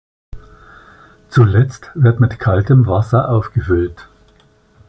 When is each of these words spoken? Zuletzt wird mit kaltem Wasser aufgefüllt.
Zuletzt 1.29 1.91
wird 1.93 2.19
mit 2.19 2.39
kaltem 2.39 2.87
Wasser 2.87 3.29
aufgefüllt. 3.29 4.09